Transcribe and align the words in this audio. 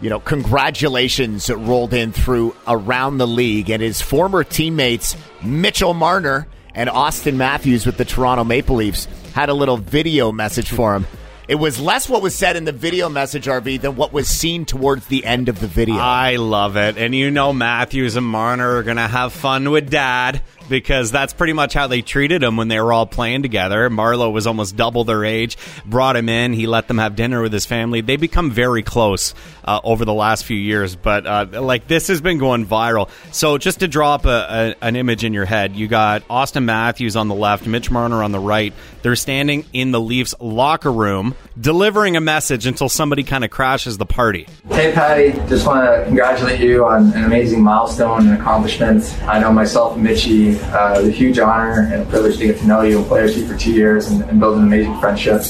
you 0.00 0.10
know, 0.10 0.20
congratulations 0.20 1.50
rolled 1.50 1.92
in 1.92 2.12
through 2.12 2.54
around 2.68 3.18
the 3.18 3.26
league 3.26 3.68
and 3.68 3.82
his 3.82 4.00
former 4.00 4.44
teammates, 4.44 5.16
Mitchell 5.42 5.92
Marner 5.92 6.46
and 6.76 6.88
Auston 6.88 7.34
Matthews 7.34 7.84
with 7.84 7.96
the 7.96 8.04
Toronto 8.04 8.44
Maple 8.44 8.76
Leafs, 8.76 9.08
had 9.34 9.48
a 9.48 9.54
little 9.54 9.78
video 9.78 10.30
message 10.30 10.70
for 10.70 10.94
him. 10.94 11.06
It 11.48 11.56
was 11.56 11.80
less 11.80 12.08
what 12.08 12.22
was 12.22 12.34
said 12.34 12.56
in 12.56 12.64
the 12.64 12.72
video 12.72 13.08
message, 13.08 13.46
RV, 13.46 13.80
than 13.80 13.94
what 13.94 14.12
was 14.12 14.26
seen 14.26 14.64
towards 14.64 15.06
the 15.06 15.24
end 15.24 15.48
of 15.48 15.60
the 15.60 15.68
video. 15.68 15.96
I 15.96 16.36
love 16.36 16.76
it. 16.76 16.98
And 16.98 17.14
you 17.14 17.30
know, 17.30 17.52
Matthews 17.52 18.16
and 18.16 18.26
Marner 18.26 18.76
are 18.76 18.82
going 18.82 18.96
to 18.96 19.06
have 19.06 19.32
fun 19.32 19.70
with 19.70 19.88
dad 19.88 20.42
because 20.68 21.10
that's 21.10 21.32
pretty 21.32 21.52
much 21.52 21.74
how 21.74 21.86
they 21.86 22.02
treated 22.02 22.42
him 22.42 22.56
when 22.56 22.68
they 22.68 22.80
were 22.80 22.92
all 22.92 23.06
playing 23.06 23.42
together. 23.42 23.88
Marleau 23.90 24.32
was 24.32 24.46
almost 24.46 24.76
double 24.76 25.04
their 25.04 25.24
age, 25.24 25.56
brought 25.84 26.16
him 26.16 26.28
in, 26.28 26.52
he 26.52 26.66
let 26.66 26.88
them 26.88 26.98
have 26.98 27.16
dinner 27.16 27.42
with 27.42 27.52
his 27.52 27.66
family. 27.66 28.00
They 28.00 28.16
become 28.16 28.50
very 28.50 28.82
close 28.82 29.34
uh, 29.64 29.80
over 29.82 30.04
the 30.04 30.14
last 30.14 30.44
few 30.44 30.56
years, 30.56 30.96
but 30.96 31.26
uh, 31.26 31.62
like 31.62 31.86
this 31.88 32.08
has 32.08 32.20
been 32.20 32.38
going 32.38 32.66
viral. 32.66 33.10
So 33.32 33.58
just 33.58 33.80
to 33.80 33.88
drop 33.88 34.24
a, 34.24 34.74
a, 34.80 34.84
an 34.84 34.96
image 34.96 35.24
in 35.24 35.32
your 35.32 35.44
head, 35.44 35.76
you 35.76 35.88
got 35.88 36.26
Auston 36.28 36.64
Matthews 36.64 37.16
on 37.16 37.28
the 37.28 37.34
left, 37.34 37.66
Mitch 37.66 37.90
Marner 37.90 38.22
on 38.22 38.32
the 38.32 38.38
right. 38.38 38.72
They're 39.02 39.16
standing 39.16 39.64
in 39.72 39.92
the 39.92 40.00
Leafs 40.00 40.34
locker 40.40 40.92
room 40.92 41.34
delivering 41.60 42.16
a 42.16 42.20
message 42.20 42.66
until 42.66 42.88
somebody 42.88 43.22
kind 43.22 43.44
of 43.44 43.50
crashes 43.50 43.98
the 43.98 44.06
party. 44.06 44.46
Hey, 44.68 44.92
Patty, 44.92 45.32
just 45.48 45.66
want 45.66 45.84
to 45.86 46.04
congratulate 46.04 46.60
you 46.60 46.84
on 46.84 47.12
an 47.12 47.24
amazing 47.24 47.62
milestone 47.62 48.28
and 48.28 48.38
accomplishment. 48.38 49.04
I 49.22 49.38
know 49.38 49.52
myself 49.52 49.94
and 49.96 50.04
Mitchy 50.56 50.72
uh, 50.72 51.00
a 51.00 51.10
huge 51.10 51.38
honor 51.38 51.88
and 51.92 52.02
a 52.02 52.06
privilege 52.06 52.38
to 52.38 52.46
get 52.46 52.58
to 52.58 52.66
know 52.66 52.82
you 52.82 52.98
and 52.98 53.06
play 53.06 53.22
with 53.22 53.36
you 53.36 53.46
for 53.46 53.56
two 53.56 53.72
years 53.72 54.08
and, 54.08 54.22
and 54.22 54.40
build 54.40 54.58
an 54.58 54.64
amazing 54.64 54.98
friendship. 55.00 55.42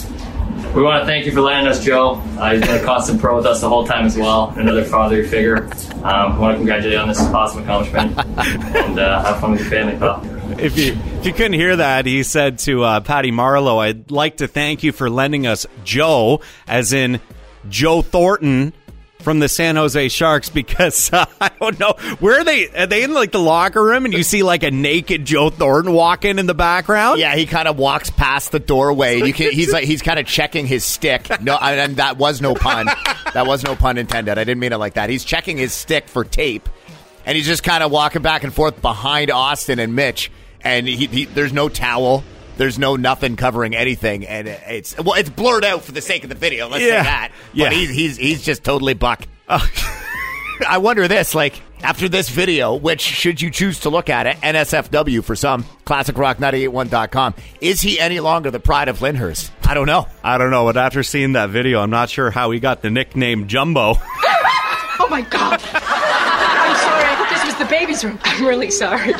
We 0.75 0.83
want 0.83 1.03
to 1.03 1.07
thank 1.07 1.25
you 1.25 1.33
for 1.33 1.41
letting 1.41 1.67
us, 1.69 1.83
Joe. 1.83 2.23
Uh, 2.39 2.53
he's 2.53 2.61
been 2.61 2.83
a 2.83 2.85
constant 2.85 3.21
pro 3.21 3.37
with 3.37 3.47
us 3.47 3.62
the 3.62 3.69
whole 3.69 3.87
time 3.87 4.05
as 4.05 4.17
well. 4.17 4.51
Another 4.57 4.84
father 4.84 5.25
figure. 5.25 5.65
Um, 5.97 6.05
I 6.05 6.39
want 6.39 6.55
to 6.55 6.59
congratulate 6.59 6.93
you 6.93 6.99
on 6.99 7.09
this 7.09 7.21
awesome 7.21 7.62
accomplishment 7.62 8.19
and 8.77 8.99
uh, 8.99 9.23
have 9.23 9.41
fun 9.41 9.53
with 9.53 9.61
your 9.61 9.71
family, 9.71 9.99
pal. 9.99 10.21
If 10.61 10.77
you 10.77 10.93
if 10.93 11.27
you 11.27 11.33
couldn't 11.33 11.55
hear 11.55 11.77
that, 11.77 12.07
he 12.07 12.23
said 12.23 12.59
to 12.61 12.83
uh, 12.83 13.01
Patty 13.01 13.31
Marleau, 13.31 13.79
"I'd 13.79 14.11
like 14.11 14.39
to 14.39 14.49
thank 14.49 14.83
you 14.83 14.93
for 14.93 15.11
lending 15.11 15.47
us 15.47 15.67
Joe, 15.84 16.41
as 16.67 16.93
in 16.93 17.21
Joe 17.69 18.03
Thornton." 18.03 18.73
From 19.20 19.39
the 19.39 19.48
San 19.48 19.77
Jose 19.77 20.09
Sharks 20.09 20.50
because 20.50 21.11
uh, 21.12 21.27
I 21.41 21.50
don't 21.61 21.78
know 21.78 21.95
where 22.20 22.41
are 22.41 22.45
they 22.45 22.69
are 22.69 22.86
they 22.86 23.03
in 23.03 23.12
like 23.12 23.33
the 23.33 23.41
locker 23.41 23.83
room 23.83 24.05
and 24.05 24.14
you 24.14 24.22
see 24.22 24.42
like 24.42 24.62
a 24.62 24.70
naked 24.70 25.25
Joe 25.25 25.50
Thornton 25.50 25.92
walking 25.92 26.39
in 26.39 26.47
the 26.47 26.55
background. 26.55 27.19
Yeah, 27.19 27.34
he 27.34 27.47
kind 27.47 27.69
of 27.69 27.78
walks 27.78 28.11
past 28.11 28.53
the 28.53 28.61
doorway. 28.61 29.19
You 29.19 29.33
can, 29.33 29.50
he's 29.53 29.72
like 29.72 29.84
he's 29.84 30.03
kind 30.03 30.19
of 30.19 30.27
checking 30.27 30.67
his 30.67 30.84
stick. 30.84 31.28
No, 31.41 31.56
and 31.56 31.97
that 31.97 32.19
was 32.19 32.41
no 32.41 32.55
pun. 32.55 32.87
That 33.34 33.47
was 33.47 33.64
no 33.64 33.77
pun 33.77 33.98
intended. 33.98 34.39
I 34.39 34.44
didn't 34.44 34.61
mean 34.61 34.72
it 34.72 34.78
like 34.78 34.94
that. 34.94 35.11
He's 35.11 35.25
checking 35.25 35.59
his 35.59 35.72
stick 35.72 36.09
for 36.09 36.25
tape, 36.25 36.69
and 37.25 37.37
he's 37.37 37.47
just 37.47 37.62
kind 37.62 37.83
of 37.83 37.91
walking 37.91 38.22
back 38.22 38.44
and 38.44 38.53
forth 38.53 38.81
behind 38.81 39.31
Austin 39.31 39.78
and 39.78 39.94
Mitch. 39.94 40.31
And 40.62 40.89
he, 40.89 41.06
he, 41.06 41.25
there's 41.27 41.53
no 41.53 41.69
towel. 41.69 42.25
There's 42.57 42.79
no 42.79 42.97
nothing 42.97 43.37
covering 43.37 43.75
anything, 43.77 44.27
and 44.27 44.49
it's 44.49 44.97
well, 44.99 45.15
it's 45.15 45.29
blurred 45.31 45.65
out 45.65 45.83
for 45.83 45.93
the 45.93 46.01
sake 46.01 46.23
of 46.25 46.29
the 46.31 46.35
video. 46.37 46.69
Let's 46.69 46.85
Yeah. 46.85 47.03
say 47.03 47.09
that. 47.09 47.33
Yeah. 47.53 47.65
But 47.67 47.73
he's 47.75 47.91
he's 47.91 48.17
he's 48.17 48.43
just 48.43 48.65
totally 48.65 48.95
buck. 48.95 49.27
Oh. 49.49 49.67
I 50.67 50.79
wonder 50.79 51.07
this, 51.07 51.34
like 51.34 51.61
after 51.83 52.09
this 52.09 52.31
video, 52.31 52.75
which 52.77 53.03
should 53.03 53.43
you 53.43 53.50
choose 53.50 53.81
to 53.81 53.91
look 53.91 54.09
at 54.09 54.27
it, 54.27 54.39
NSFW 54.39 55.22
for 55.22 55.37
some, 55.37 55.66
classic 55.84 56.16
classicrock981.com, 56.16 57.34
is 57.61 57.83
he 57.83 58.00
any 58.00 58.21
longer 58.21 58.50
the 58.50 58.59
pride 58.59 58.89
of 58.89 59.00
Lyndhurst? 59.00 59.50
I 59.66 59.75
don't 59.75 59.87
know. 59.87 60.09
I 60.25 60.39
don't 60.39 60.50
know, 60.50 60.65
but 60.65 60.78
after 60.78 61.03
seeing 61.03 61.33
that 61.34 61.50
video, 61.50 61.81
I'm 61.83 61.91
not 61.91 62.09
sure 62.09 62.31
how 62.31 62.50
he 62.53 62.59
got 62.61 62.81
the 62.81 62.89
nickname 62.91 63.49
Jumbo. 63.49 63.97
Oh 64.99 65.09
my 65.09 65.21
god. 65.21 65.61
I'm 65.72 66.77
sorry. 66.78 67.28
This 67.33 67.45
was 67.45 67.55
the 67.56 67.66
baby's 67.66 68.03
room. 68.03 68.19
I'm 68.25 68.45
really 68.45 68.71
sorry. 68.71 69.12